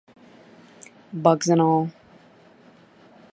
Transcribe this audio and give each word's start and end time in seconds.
Bugs 1.13 1.47
and 1.47 1.61
all. 1.61 1.91